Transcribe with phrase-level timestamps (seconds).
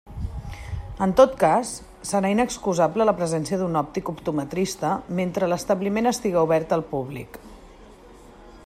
[1.05, 1.73] En tot cas,
[2.11, 7.39] serà inexcusable la presència d'un òptic optometrista mentre l'establiment estiga obert al públic.